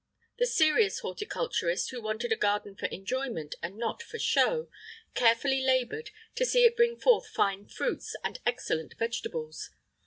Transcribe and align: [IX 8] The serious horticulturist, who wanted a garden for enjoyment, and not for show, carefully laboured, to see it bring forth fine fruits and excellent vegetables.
[IX 0.01 0.33
8] 0.33 0.37
The 0.39 0.47
serious 0.51 0.99
horticulturist, 1.01 1.91
who 1.91 2.01
wanted 2.01 2.31
a 2.31 2.35
garden 2.35 2.75
for 2.75 2.87
enjoyment, 2.87 3.53
and 3.61 3.77
not 3.77 4.01
for 4.01 4.17
show, 4.17 4.67
carefully 5.13 5.61
laboured, 5.61 6.09
to 6.33 6.43
see 6.43 6.65
it 6.65 6.75
bring 6.75 6.97
forth 6.97 7.27
fine 7.27 7.67
fruits 7.67 8.15
and 8.23 8.39
excellent 8.43 8.95
vegetables. 8.97 9.69